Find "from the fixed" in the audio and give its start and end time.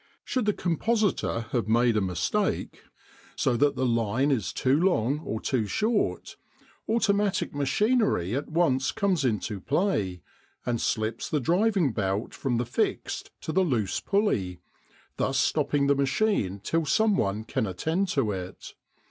12.33-13.29